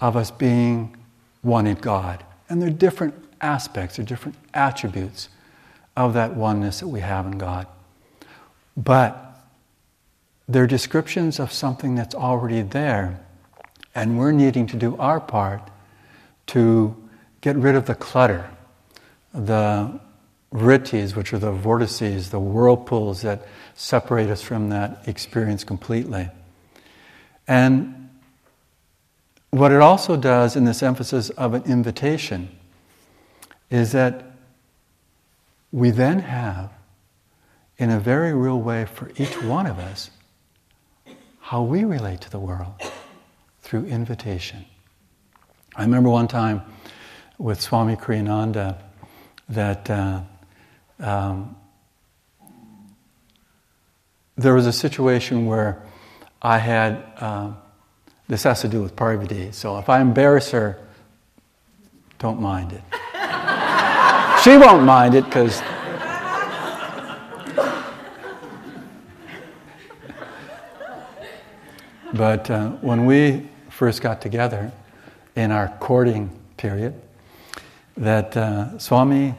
of 0.01 0.17
us 0.17 0.31
being 0.31 0.97
one 1.43 1.67
in 1.67 1.77
God. 1.77 2.25
And 2.49 2.61
there 2.61 2.69
are 2.69 2.73
different 2.73 3.15
aspects, 3.41 3.97
there 3.97 4.05
are 4.05 4.07
different 4.07 4.37
attributes 4.55 5.29
of 5.97 6.15
that 6.15 6.35
oneness 6.35 6.81
that 6.81 6.89
we 6.89 7.01
have 7.01 7.27
in 7.27 7.39
God. 7.39 7.67
But 8.77 9.36
they're 10.49 10.67
descriptions 10.67 11.41
of 11.41 11.53
something 11.53 11.95
that's 11.95 12.15
already 12.15 12.63
there 12.63 13.21
and 13.95 14.19
we're 14.19 14.33
needing 14.33 14.67
to 14.67 14.77
do 14.77 14.97
our 14.99 15.19
part 15.19 15.71
to 16.49 16.95
get 17.41 17.57
rid 17.57 17.75
of 17.75 17.87
the 17.87 17.95
clutter, 17.95 18.49
the 19.33 19.99
vrittis, 20.53 21.17
which 21.17 21.33
are 21.33 21.39
the 21.39 21.51
vortices, 21.51 22.31
the 22.31 22.39
whirlpools 22.39 23.23
that 23.23 23.47
separate 23.75 24.29
us 24.29 24.43
from 24.43 24.69
that 24.69 25.09
experience 25.09 25.65
completely. 25.65 26.29
And 27.49 28.11
what 29.51 29.73
it 29.73 29.81
also 29.81 30.17
does 30.17 30.57
in 30.57 30.65
this 30.65 30.83
emphasis 30.83 31.31
of 31.31 31.55
an 31.55 31.63
invitation 31.65 32.51
is 33.71 33.93
that 33.93 34.37
we 35.73 35.91
then 35.91 36.21
have, 36.21 36.71
in 37.79 37.91
a 37.91 37.99
very 37.99 38.35
real 38.35 38.61
way 38.61 38.85
for 38.85 39.11
each 39.17 39.43
one 39.43 39.67
of 39.67 39.79
us, 39.79 40.11
how 41.47 41.63
we 41.63 41.85
relate 41.85 42.21
to 42.21 42.29
the 42.29 42.41
world 42.41 42.75
through 43.61 43.87
invitation. 43.87 44.65
I 45.77 45.83
remember 45.83 46.11
one 46.11 46.27
time 46.27 46.61
with 47.39 47.61
Swami 47.61 47.95
Kriyananda 47.95 48.77
that 49.51 49.89
uh, 49.89 50.23
um, 50.99 51.55
there 54.37 54.55
was 54.55 54.67
a 54.67 54.73
situation 54.73 55.47
where 55.47 55.81
I 56.43 56.59
had, 56.59 57.05
uh, 57.19 57.53
this 58.27 58.43
has 58.43 58.63
to 58.63 58.69
do 58.69 58.83
with 58.83 58.97
Parvati, 58.97 59.53
so 59.53 59.79
if 59.79 59.89
I 59.89 60.01
embarrass 60.01 60.51
her, 60.51 60.77
don't 62.19 62.41
mind 62.41 62.73
it. 62.73 62.83
she 64.43 64.57
won't 64.57 64.83
mind 64.83 65.15
it 65.15 65.25
because. 65.27 65.63
But 72.17 72.51
uh, 72.51 72.71
when 72.81 73.07
we 73.07 73.49
first 73.71 74.03
got 74.03 74.21
together 74.21 74.73
in 75.35 75.51
our 75.51 75.69
courting 75.81 76.31
period 76.57 76.95
that 77.97 78.37
uh, 78.37 78.79
Swami 78.79 79.35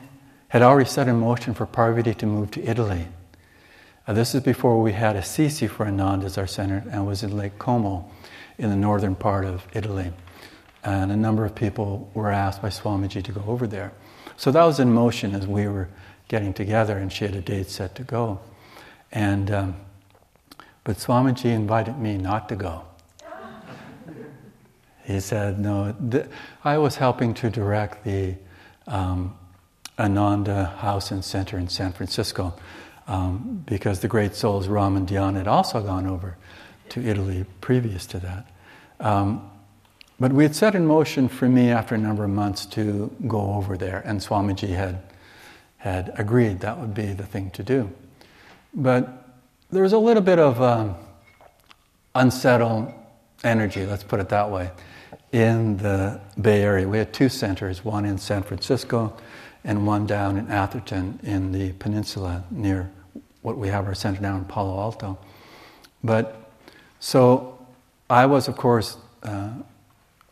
had 0.49 0.61
already 0.61 0.89
set 0.89 1.07
in 1.07 1.19
motion 1.19 1.53
for 1.53 1.65
Parvati 1.65 2.13
to 2.13 2.25
move 2.25 2.51
to 2.51 2.63
Italy 2.63 3.07
Uh, 4.07 4.13
this 4.13 4.33
is 4.33 4.41
before 4.41 4.81
we 4.81 4.93
had 4.93 5.17
Assisi 5.17 5.67
for 5.67 5.85
Ananda 5.85 6.25
as 6.25 6.37
our 6.37 6.47
center 6.47 6.81
and 6.91 7.05
was 7.05 7.23
in 7.23 7.35
Lake 7.35 7.59
Como 7.59 8.09
in 8.57 8.69
the 8.69 8.75
northern 8.75 9.15
part 9.15 9.43
of 9.43 9.67
Italy. 9.73 10.13
And 10.83 11.11
a 11.11 11.15
number 11.17 11.43
of 11.43 11.53
people 11.53 12.09
were 12.13 12.31
asked 12.31 12.61
by 12.61 12.69
Swamiji 12.69 13.21
to 13.21 13.33
go 13.33 13.43
over 13.45 13.67
there. 13.67 13.91
So 14.37 14.49
that 14.51 14.63
was 14.63 14.79
in 14.79 14.93
motion 14.93 15.35
as 15.35 15.45
we 15.45 15.67
were 15.67 15.89
getting 16.29 16.53
together, 16.53 16.97
and 16.97 17.11
she 17.11 17.25
had 17.25 17.35
a 17.35 17.41
date 17.41 17.69
set 17.69 17.95
to 17.95 18.03
go. 18.03 18.39
And 19.11 19.51
um, 19.51 19.75
but 20.87 20.95
Swamiji 20.95 21.53
invited 21.53 21.97
me 21.97 22.17
not 22.17 22.47
to 22.47 22.55
go. 22.55 22.81
He 25.03 25.19
said, 25.19 25.59
"No, 25.59 25.93
th- 26.11 26.27
I 26.63 26.77
was 26.77 26.95
helping 26.95 27.33
to 27.33 27.49
direct 27.49 28.05
the 28.05 28.35
um, 28.87 29.35
Ananda 29.99 30.67
House 30.77 31.11
and 31.11 31.25
Center 31.25 31.57
in 31.57 31.67
San 31.67 31.91
Francisco 31.91 32.53
um, 33.05 33.63
because 33.65 33.99
the 33.99 34.07
great 34.07 34.33
souls 34.33 34.69
Ram 34.69 34.95
and 34.95 35.05
Dhyan 35.05 35.35
had 35.35 35.45
also 35.45 35.81
gone 35.81 36.07
over 36.07 36.37
to 36.89 37.05
Italy 37.05 37.45
previous 37.59 38.05
to 38.05 38.19
that. 38.19 38.47
Um, 39.01 39.51
but 40.21 40.31
we 40.31 40.43
had 40.43 40.55
set 40.55 40.73
in 40.73 40.85
motion 40.85 41.27
for 41.27 41.49
me 41.49 41.69
after 41.69 41.95
a 41.95 41.97
number 41.97 42.23
of 42.23 42.29
months 42.29 42.65
to 42.67 43.11
go 43.27 43.55
over 43.55 43.75
there, 43.75 44.01
and 44.05 44.21
Swamiji 44.21 44.69
had, 44.69 45.01
had 45.79 46.13
agreed 46.17 46.61
that 46.61 46.79
would 46.79 46.93
be 46.93 47.07
the 47.11 47.25
thing 47.25 47.51
to 47.51 47.61
do. 47.61 47.91
But 48.73 49.26
there 49.71 49.83
was 49.83 49.93
a 49.93 49.97
little 49.97 50.23
bit 50.23 50.39
of 50.39 50.61
um, 50.61 50.95
unsettled 52.15 52.93
energy, 53.43 53.85
let's 53.85 54.03
put 54.03 54.19
it 54.19 54.29
that 54.29 54.49
way, 54.49 54.71
in 55.31 55.77
the 55.77 56.19
Bay 56.39 56.61
Area. 56.61 56.87
We 56.87 56.97
had 56.97 57.13
two 57.13 57.29
centers, 57.29 57.83
one 57.83 58.05
in 58.05 58.17
San 58.17 58.43
Francisco 58.43 59.15
and 59.63 59.85
one 59.85 60.05
down 60.05 60.37
in 60.37 60.49
Atherton 60.49 61.19
in 61.23 61.51
the 61.51 61.73
peninsula 61.73 62.43
near 62.49 62.89
what 63.41 63.57
we 63.57 63.67
have 63.67 63.85
our 63.85 63.95
center 63.95 64.21
down 64.21 64.39
in 64.39 64.45
Palo 64.45 64.79
Alto. 64.79 65.17
But 66.03 66.51
so 66.99 67.65
I 68.09 68.25
was, 68.25 68.47
of 68.47 68.55
course, 68.55 68.97
uh, 69.23 69.49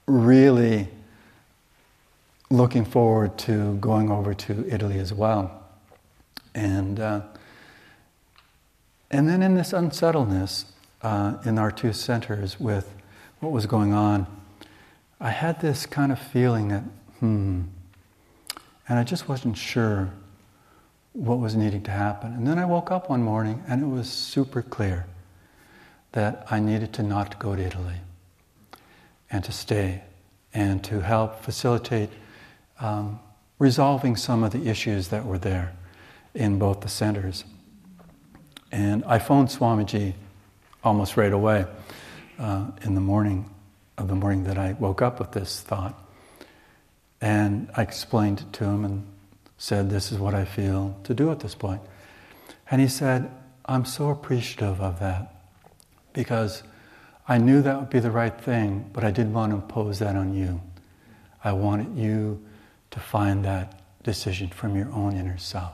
really 0.07 0.87
looking 2.49 2.85
forward 2.85 3.37
to 3.39 3.75
going 3.75 4.09
over 4.09 4.33
to 4.33 4.65
Italy 4.73 4.99
as 4.99 5.13
well. 5.13 5.63
And, 6.53 6.99
uh, 6.99 7.21
and 9.15 9.29
then 9.29 9.41
in 9.41 9.55
this 9.55 9.71
unsettledness 9.71 10.65
uh, 11.01 11.37
in 11.45 11.57
our 11.57 11.71
two 11.71 11.93
centers 11.93 12.59
with 12.59 12.93
what 13.39 13.53
was 13.53 13.65
going 13.65 13.93
on, 13.93 14.27
I 15.21 15.29
had 15.29 15.61
this 15.61 15.85
kind 15.85 16.11
of 16.11 16.19
feeling 16.19 16.67
that, 16.67 16.83
hmm, 17.21 17.61
and 18.89 18.99
I 18.99 19.05
just 19.05 19.29
wasn't 19.29 19.55
sure 19.55 20.11
what 21.13 21.39
was 21.39 21.55
needing 21.55 21.81
to 21.83 21.91
happen. 21.91 22.33
And 22.33 22.45
then 22.45 22.59
I 22.59 22.65
woke 22.65 22.91
up 22.91 23.09
one 23.09 23.23
morning 23.23 23.63
and 23.69 23.81
it 23.81 23.85
was 23.85 24.09
super 24.09 24.61
clear 24.61 25.05
that 26.11 26.45
I 26.51 26.59
needed 26.59 26.91
to 26.95 27.03
not 27.03 27.39
go 27.39 27.55
to 27.55 27.61
Italy 27.61 28.01
and 29.31 29.45
to 29.45 29.53
stay 29.53 30.03
and 30.53 30.83
to 30.83 30.99
help 30.99 31.39
facilitate 31.39 32.09
um, 32.81 33.21
resolving 33.59 34.17
some 34.17 34.43
of 34.43 34.51
the 34.51 34.67
issues 34.67 35.07
that 35.07 35.25
were 35.25 35.37
there 35.37 35.71
in 36.33 36.59
both 36.59 36.81
the 36.81 36.89
centers. 36.89 37.45
And 38.71 39.03
I 39.05 39.19
phoned 39.19 39.49
Swamiji 39.49 40.13
almost 40.83 41.17
right 41.17 41.33
away 41.33 41.65
uh, 42.39 42.67
in 42.83 42.95
the 42.95 43.01
morning 43.01 43.49
of 43.97 44.07
the 44.07 44.15
morning 44.15 44.43
that 44.45 44.57
I 44.57 44.73
woke 44.73 45.01
up 45.01 45.19
with 45.19 45.31
this 45.31 45.61
thought. 45.61 45.99
And 47.21 47.69
I 47.75 47.81
explained 47.81 48.41
it 48.41 48.53
to 48.53 48.65
him 48.65 48.85
and 48.85 49.05
said, 49.57 49.89
This 49.89 50.11
is 50.11 50.19
what 50.19 50.33
I 50.33 50.45
feel 50.45 50.97
to 51.03 51.13
do 51.13 51.31
at 51.31 51.39
this 51.39 51.55
point. 51.55 51.81
And 52.69 52.81
he 52.81 52.87
said, 52.87 53.31
I'm 53.65 53.85
so 53.85 54.09
appreciative 54.09 54.81
of 54.81 54.99
that 54.99 55.33
because 56.13 56.63
I 57.27 57.37
knew 57.37 57.61
that 57.61 57.79
would 57.79 57.89
be 57.89 57.99
the 57.99 58.11
right 58.11 58.39
thing, 58.39 58.89
but 58.93 59.03
I 59.03 59.11
didn't 59.11 59.33
want 59.33 59.51
to 59.51 59.55
impose 59.55 59.99
that 59.99 60.15
on 60.15 60.33
you. 60.33 60.61
I 61.43 61.53
wanted 61.53 61.95
you 61.97 62.43
to 62.91 62.99
find 62.99 63.43
that 63.45 63.81
decision 64.03 64.49
from 64.49 64.75
your 64.75 64.91
own 64.91 65.15
inner 65.15 65.37
self. 65.37 65.73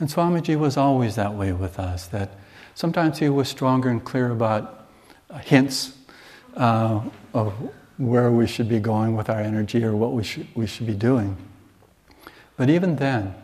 And 0.00 0.08
Swamiji 0.08 0.58
was 0.58 0.78
always 0.78 1.14
that 1.16 1.34
way 1.34 1.52
with 1.52 1.78
us, 1.78 2.06
that 2.06 2.30
sometimes 2.74 3.18
he 3.18 3.28
was 3.28 3.48
stronger 3.48 3.90
and 3.90 4.02
clear 4.02 4.30
about 4.30 4.86
uh, 5.28 5.38
hints 5.38 5.92
uh, 6.56 7.02
of 7.34 7.52
where 7.98 8.32
we 8.32 8.46
should 8.46 8.68
be 8.68 8.80
going 8.80 9.14
with 9.14 9.28
our 9.28 9.40
energy 9.40 9.84
or 9.84 9.94
what 9.94 10.12
we 10.12 10.24
should, 10.24 10.46
we 10.54 10.66
should 10.66 10.86
be 10.86 10.94
doing. 10.94 11.36
But 12.56 12.70
even 12.70 12.96
then, 12.96 13.34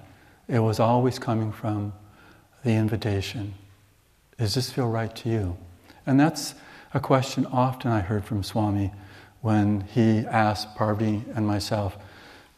it 0.49 0.61
was 0.61 0.81
always 0.81 1.19
coming 1.19 1.53
from 1.53 1.93
the 2.65 2.73
invitation 2.73 3.55
Does 4.39 4.55
this 4.55 4.71
feel 4.71 4.89
right 4.89 5.15
to 5.17 5.29
you? 5.29 5.57
And 6.07 6.19
that's 6.19 6.55
a 6.95 7.01
question 7.01 7.47
often 7.47 7.91
I 7.91 8.01
heard 8.01 8.25
from 8.25 8.43
Swami 8.43 8.93
when 9.41 9.83
he 9.83 10.21
asked 10.27 10.75
Parvati 10.75 11.25
and 11.35 11.47
myself 11.47 11.97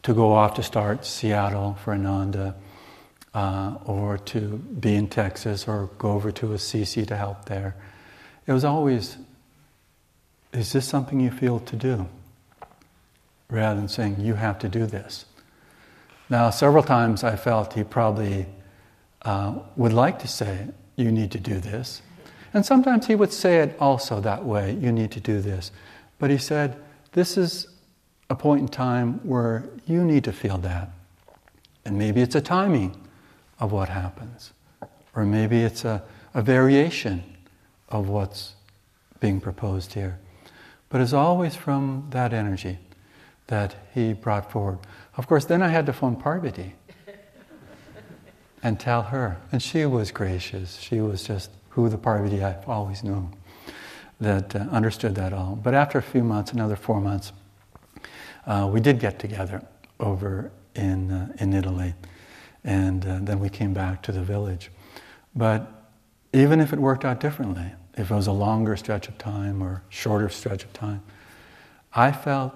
to 0.03 0.13
go 0.13 0.33
off 0.33 0.53
to 0.55 0.63
start 0.63 1.05
Seattle 1.05 1.77
for 1.83 1.93
Ananda, 1.93 2.55
uh, 3.33 3.75
or 3.85 4.17
to 4.17 4.57
be 4.57 4.95
in 4.95 5.07
Texas, 5.07 5.67
or 5.67 5.89
go 5.97 6.11
over 6.11 6.31
to 6.31 6.53
Assisi 6.53 7.05
to 7.05 7.15
help 7.15 7.45
there. 7.45 7.75
It 8.47 8.53
was 8.53 8.65
always, 8.65 9.17
is 10.51 10.73
this 10.73 10.87
something 10.87 11.19
you 11.19 11.31
feel 11.31 11.59
to 11.59 11.75
do? 11.75 12.07
Rather 13.49 13.79
than 13.79 13.87
saying, 13.87 14.19
you 14.19 14.35
have 14.35 14.59
to 14.59 14.69
do 14.69 14.85
this. 14.85 15.25
Now, 16.29 16.49
several 16.51 16.83
times 16.83 17.23
I 17.23 17.35
felt 17.35 17.73
he 17.73 17.83
probably 17.83 18.45
uh, 19.23 19.59
would 19.75 19.93
like 19.93 20.19
to 20.19 20.27
say, 20.27 20.67
You 20.95 21.11
need 21.11 21.31
to 21.31 21.39
do 21.39 21.59
this. 21.59 22.01
And 22.53 22.65
sometimes 22.65 23.07
he 23.07 23.15
would 23.15 23.33
say 23.33 23.59
it 23.59 23.75
also 23.79 24.21
that 24.21 24.45
way, 24.45 24.73
You 24.73 24.91
need 24.91 25.11
to 25.11 25.19
do 25.19 25.41
this. 25.41 25.71
But 26.19 26.29
he 26.29 26.37
said, 26.37 26.77
This 27.13 27.37
is 27.37 27.67
a 28.29 28.35
point 28.35 28.61
in 28.61 28.67
time 28.67 29.19
where 29.27 29.67
you 29.87 30.03
need 30.03 30.23
to 30.25 30.31
feel 30.31 30.59
that. 30.59 30.91
And 31.85 31.97
maybe 31.97 32.21
it's 32.21 32.35
a 32.35 32.41
timing 32.41 32.95
of 33.59 33.71
what 33.71 33.89
happens, 33.89 34.53
or 35.15 35.25
maybe 35.25 35.59
it's 35.59 35.85
a, 35.85 36.03
a 36.33 36.41
variation 36.41 37.23
of 37.89 38.09
what's 38.09 38.53
being 39.19 39.41
proposed 39.41 39.93
here. 39.93 40.19
But 40.89 41.01
it's 41.01 41.13
always 41.13 41.55
from 41.55 42.07
that 42.11 42.33
energy 42.33 42.79
that 43.47 43.75
he 43.93 44.13
brought 44.13 44.51
forward. 44.51 44.79
Of 45.17 45.27
course, 45.27 45.45
then 45.45 45.61
I 45.61 45.69
had 45.69 45.85
to 45.87 45.93
phone 45.93 46.15
Parvati 46.15 46.73
and 48.63 48.79
tell 48.79 49.03
her. 49.03 49.37
And 49.51 49.61
she 49.61 49.85
was 49.85 50.11
gracious. 50.11 50.77
She 50.77 51.01
was 51.01 51.23
just 51.23 51.51
who 51.69 51.89
the 51.89 51.97
Parvati 51.97 52.43
I've 52.43 52.67
always 52.67 53.03
known 53.03 53.35
that 54.19 54.55
uh, 54.55 54.59
understood 54.71 55.15
that 55.15 55.33
all. 55.33 55.55
But 55.61 55.73
after 55.73 55.97
a 55.97 56.01
few 56.01 56.23
months, 56.23 56.51
another 56.51 56.75
four 56.75 56.99
months, 56.99 57.31
uh, 58.45 58.69
we 58.71 58.81
did 58.81 58.99
get 58.99 59.19
together 59.19 59.61
over 59.99 60.51
in, 60.75 61.11
uh, 61.11 61.33
in 61.39 61.53
Italy. 61.53 61.93
And 62.63 63.05
uh, 63.05 63.19
then 63.21 63.39
we 63.39 63.49
came 63.49 63.73
back 63.73 64.01
to 64.03 64.11
the 64.11 64.21
village. 64.21 64.71
But 65.35 65.71
even 66.33 66.59
if 66.59 66.73
it 66.73 66.79
worked 66.79 67.05
out 67.05 67.19
differently, 67.19 67.71
if 67.95 68.11
it 68.11 68.13
was 68.13 68.27
a 68.27 68.31
longer 68.31 68.75
stretch 68.77 69.07
of 69.07 69.17
time 69.17 69.61
or 69.61 69.83
shorter 69.89 70.29
stretch 70.29 70.63
of 70.63 70.73
time, 70.73 71.01
I 71.93 72.11
felt 72.11 72.53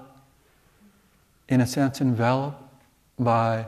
in 1.48 1.62
a 1.62 1.68
sense, 1.68 2.02
enveloped 2.02 2.62
by 3.20 3.68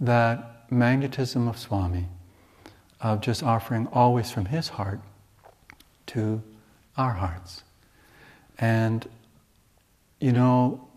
that 0.00 0.70
magnetism 0.70 1.48
of 1.48 1.58
Swami, 1.58 2.06
of 3.00 3.20
just 3.20 3.42
offering 3.42 3.86
always 3.92 4.30
from 4.30 4.46
his 4.46 4.68
heart 4.68 5.00
to 6.06 6.42
our 6.96 7.12
hearts. 7.12 7.62
And, 8.58 9.08
you 10.20 10.32
know, 10.32 10.88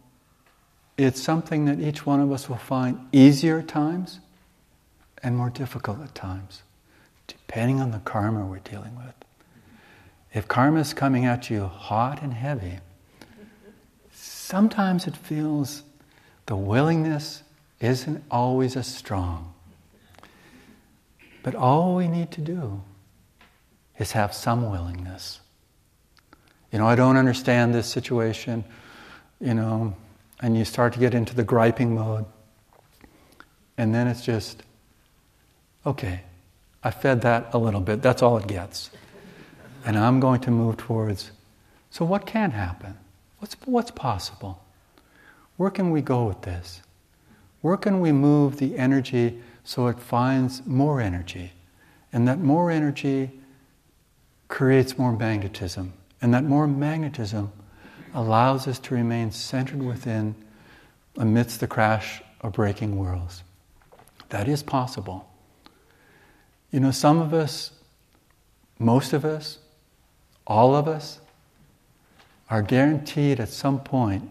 it's 0.98 1.22
something 1.22 1.66
that 1.66 1.80
each 1.80 2.06
one 2.06 2.20
of 2.20 2.32
us 2.32 2.50
will 2.50 2.58
find 2.58 3.00
easier 3.12 3.62
times 3.62 4.20
and 5.24 5.38
more 5.38 5.50
difficult 5.50 6.02
at 6.02 6.16
times, 6.16 6.64
depending 7.28 7.80
on 7.80 7.92
the 7.92 8.00
karma 8.00 8.46
we're 8.46 8.60
dealing 8.60 8.96
with. 8.96 9.14
If 10.34 10.48
karma 10.48 10.80
is 10.80 10.94
coming 10.94 11.26
at 11.26 11.50
you 11.50 11.66
hot 11.66 12.22
and 12.22 12.34
heavy, 12.34 12.80
sometimes 14.14 15.08
it 15.08 15.16
feels 15.16 15.84
the 16.46 16.56
willingness 16.56 17.44
isn't 17.80 18.24
always 18.32 18.76
as 18.76 18.88
strong. 18.88 19.54
But 21.44 21.56
all 21.56 21.96
we 21.96 22.08
need 22.08 22.32
to 22.32 22.42
do 22.42 22.82
is 23.98 24.12
have 24.12 24.34
some 24.34 24.70
willingness. 24.70 25.40
You 26.72 26.80
know, 26.80 26.88
I 26.88 26.96
don't 26.96 27.18
understand 27.18 27.74
this 27.74 27.88
situation, 27.88 28.64
you 29.40 29.54
know, 29.54 29.96
and 30.42 30.58
you 30.58 30.66
start 30.66 30.94
to 30.94 31.00
get 31.00 31.14
into 31.14 31.36
the 31.36 31.44
griping 31.44 31.96
mode. 31.96 32.26
And 33.78 33.94
then 33.94 34.08
it's 34.08 34.24
just, 34.24 34.64
okay, 35.86 36.22
I 36.84 36.92
fed 36.92 37.22
that 37.22 37.54
a 37.54 37.58
little 37.58 37.82
bit. 37.82 38.02
That's 38.02 38.22
all 38.22 38.38
it 38.38 38.48
gets. 38.48 38.90
And 39.86 39.98
I'm 39.98 40.20
going 40.20 40.42
to 40.42 40.52
move 40.52 40.78
towards, 40.78 41.32
so 41.90 42.06
what 42.06 42.26
can 42.26 42.52
happen? 42.52 42.98
What's, 43.40 43.56
what's 43.66 43.92
possible? 43.92 44.64
Where 45.58 45.72
can 45.72 45.92
we 45.92 46.02
go 46.02 46.26
with 46.26 46.42
this? 46.44 46.82
Where 47.62 47.78
can 47.78 48.00
we 48.00 48.12
move 48.12 48.58
the 48.58 48.78
energy 48.78 49.42
so 49.64 49.88
it 49.88 50.00
finds 50.00 50.66
more 50.66 51.00
energy 51.00 51.52
And 52.14 52.28
that 52.28 52.40
more 52.40 52.72
energy 52.72 53.32
creates 54.48 54.98
more 54.98 55.14
magnetism. 55.14 55.94
And 56.22 56.34
that 56.34 56.44
more 56.44 56.68
magnetism 56.68 57.52
allows 58.14 58.68
us 58.68 58.80
to 58.80 58.96
remain 58.96 59.32
centered 59.32 59.82
within 59.82 60.36
amidst 61.18 61.60
the 61.60 61.68
crash 61.68 62.22
of 62.42 62.54
breaking 62.54 62.98
worlds. 62.98 63.44
That 64.30 64.48
is 64.48 64.62
possible. 64.62 65.31
You 66.72 66.80
know, 66.80 66.92
some 66.92 67.20
of 67.20 67.34
us, 67.34 67.72
most 68.80 69.12
of 69.12 69.26
us, 69.26 69.60
all 70.48 70.74
of 70.74 70.88
us 70.88 71.20
are 72.50 72.62
guaranteed 72.62 73.40
at 73.40 73.50
some 73.50 73.80
point 73.82 74.30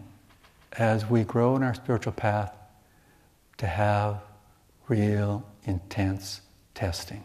as 0.73 1.05
we 1.05 1.23
grow 1.23 1.55
in 1.55 1.63
our 1.63 1.73
spiritual 1.73 2.13
path 2.13 2.53
to 3.57 3.67
have 3.67 4.21
real 4.87 5.45
intense 5.65 6.41
testing. 6.73 7.23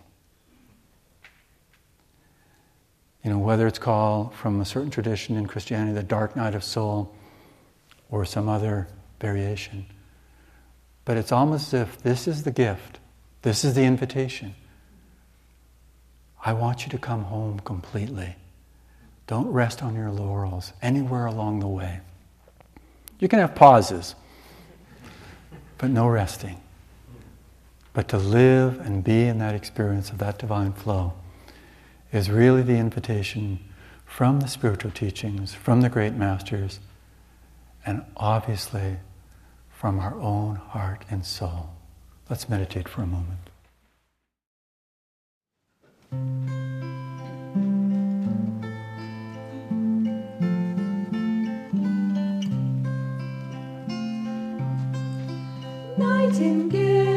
You 3.24 3.31
know, 3.31 3.38
whether 3.38 3.66
it's 3.66 3.79
called 3.79 4.35
from 4.35 4.61
a 4.61 4.64
certain 4.64 4.90
tradition 4.90 5.37
in 5.37 5.46
Christianity 5.46 5.92
the 5.92 6.02
dark 6.02 6.37
night 6.37 6.55
of 6.55 6.62
soul 6.62 7.14
or 8.11 8.24
some 8.24 8.48
other 8.48 8.87
variation. 9.20 9.87
But 11.05 11.16
it's 11.16 11.33
almost 11.33 11.72
as 11.72 11.88
if 11.88 12.02
this 12.02 12.29
is 12.29 12.44
the 12.44 12.50
gift, 12.50 13.00
this 13.42 13.64
is 13.64 13.74
the 13.74 13.85
invitation. 13.85 14.55
I 16.46 16.52
want 16.52 16.85
you 16.85 16.90
to 16.90 16.98
come 16.98 17.24
home 17.24 17.59
completely. 17.59 18.37
Don't 19.26 19.48
rest 19.48 19.82
on 19.82 19.96
your 19.96 20.12
laurels 20.12 20.72
anywhere 20.80 21.26
along 21.26 21.59
the 21.59 21.66
way. 21.66 21.98
You 23.18 23.26
can 23.26 23.40
have 23.40 23.56
pauses, 23.56 24.14
but 25.76 25.90
no 25.90 26.06
resting. 26.06 26.61
But 27.92 28.06
to 28.11 28.16
live 28.16 28.78
and 28.78 29.02
be 29.02 29.24
in 29.24 29.38
that 29.38 29.56
experience 29.56 30.11
of 30.11 30.18
that 30.18 30.38
divine 30.38 30.72
flow 30.72 31.14
is 32.12 32.30
really 32.30 32.62
the 32.62 32.76
invitation 32.76 33.59
from 34.04 34.38
the 34.38 34.46
spiritual 34.46 34.92
teachings, 34.92 35.52
from 35.52 35.80
the 35.80 35.88
great 35.88 36.14
masters, 36.14 36.78
and 37.85 38.04
obviously 38.16 38.98
from 39.68 39.98
our 39.98 40.14
own 40.20 40.54
heart 40.54 41.04
and 41.11 41.26
soul. 41.26 41.70
Let's 42.30 42.48
meditate 42.48 42.88
for 42.88 43.02
a 43.02 43.06
moment. 43.06 43.45
Nightingale, 55.98 57.15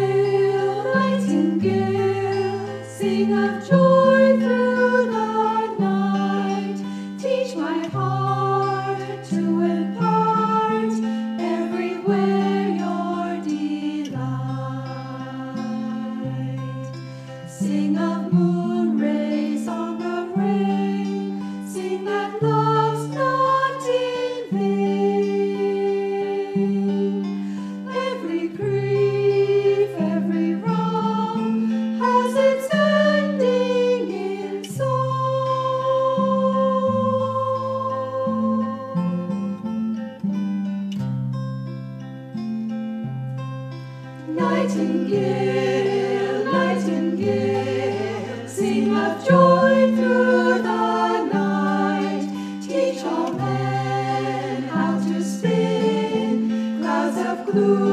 clouds 57.52 57.89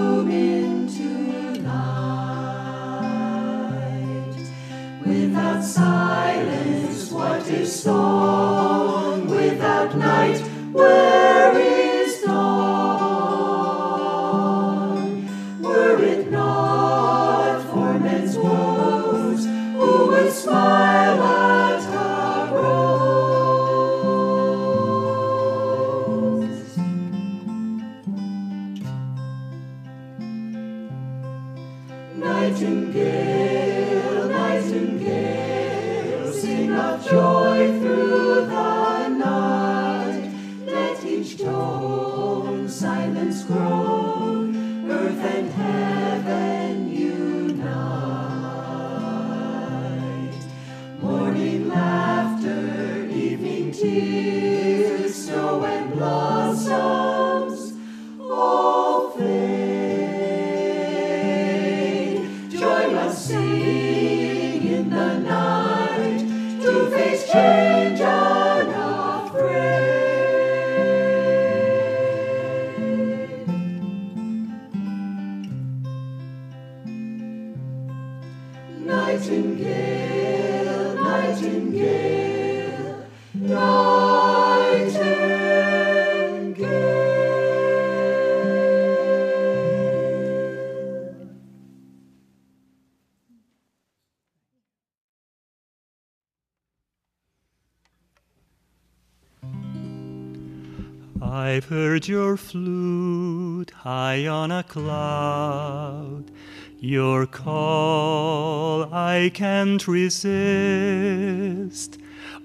I've 101.28 101.64
heard 101.64 102.06
your 102.06 102.36
flute 102.36 103.72
high 103.72 104.28
on 104.28 104.52
a 104.52 104.62
cloud. 104.62 106.30
Your 106.78 107.26
call 107.26 108.84
I 108.94 109.32
can't 109.34 109.88
resist. 109.88 110.38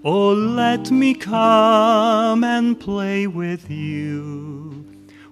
Oh, 0.03 0.33
let 0.33 0.89
me 0.89 1.13
come 1.13 2.43
and 2.43 2.79
play 2.79 3.27
with 3.27 3.69
you. 3.69 4.83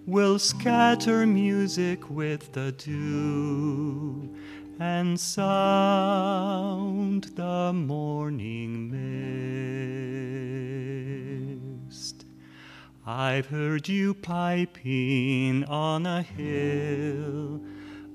We'll 0.06 0.38
scatter 0.38 1.26
music 1.26 2.08
with 2.08 2.52
the 2.52 2.72
dew 2.74 4.30
and 4.80 5.20
sound 5.20 6.44
the 7.36 7.74
morning 7.74 8.92
mist. 8.92 9.99
I've 13.12 13.48
heard 13.48 13.90
you 13.90 14.14
piping 14.14 15.64
on 15.64 16.06
a 16.06 16.22
hill. 16.22 17.60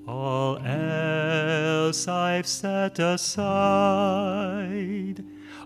All 0.06 0.56
else 0.58 2.06
I've 2.06 2.46
set 2.46 3.00
aside. 3.00 3.24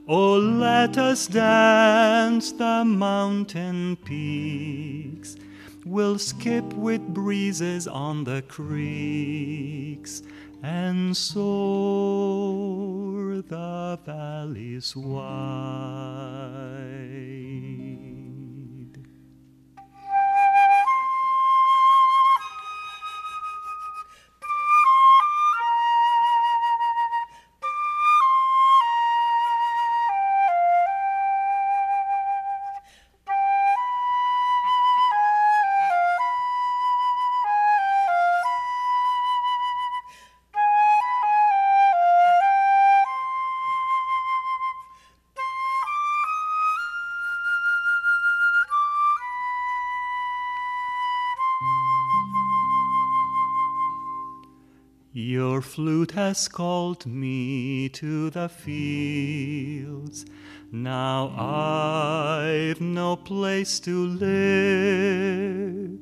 Oh, 0.09 0.39
let 0.39 0.97
us 0.97 1.27
dance 1.27 2.53
the 2.53 2.87
mountain 2.87 3.97
peaks. 3.97 5.37
We'll 5.85 6.19
skip 6.19 6.73
with 6.73 7.07
breezes 7.07 7.87
on 7.87 8.25
the 8.25 8.41
creeks 8.49 10.23
and 10.63 11.15
soar 11.15 11.37
the 13.43 13.99
valleys 14.07 14.97
wide. 14.97 16.98
Has 56.19 56.49
called 56.49 57.07
me 57.07 57.89
to 57.89 58.29
the 58.31 58.49
fields. 58.49 60.27
Now 60.73 61.29
I've 61.39 62.81
no 62.81 63.15
place 63.15 63.79
to 63.81 64.05
live. 64.27 66.01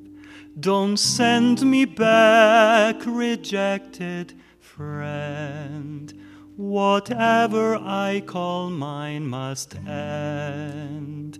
Don't 0.58 0.96
send 0.96 1.60
me 1.70 1.84
back, 1.84 2.96
rejected 3.04 4.32
friend. 4.58 6.14
Whatever 6.56 7.76
I 7.76 8.22
call 8.24 8.70
mine 8.70 9.26
must 9.26 9.74
end. 9.74 11.38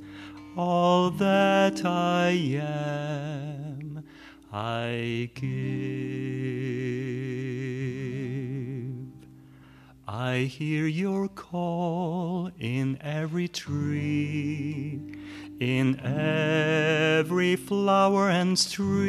All 0.54 1.08
that 1.12 1.82
I 1.82 2.28
am, 2.60 4.04
I 4.52 5.30
give. 5.34 6.55
I 10.08 10.42
hear 10.42 10.86
your 10.86 11.26
call 11.26 12.52
in 12.60 12.96
every 13.00 13.48
tree, 13.48 15.00
in 15.58 15.98
every 15.98 17.56
flower 17.56 18.30
and 18.30 18.56
stream, 18.56 19.00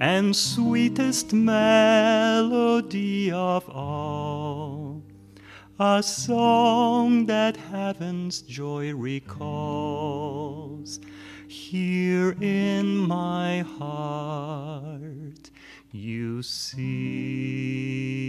and 0.00 0.34
sweetest 0.34 1.34
melody 1.34 3.30
of 3.30 3.68
all, 3.68 5.02
a 5.78 6.02
song 6.02 7.26
that 7.26 7.58
heaven's 7.58 8.40
joy 8.40 8.94
recalls. 8.94 11.00
Here 11.48 12.34
in 12.40 12.96
my 12.96 13.60
heart 13.60 15.50
you 15.90 16.42
see. 16.42 18.21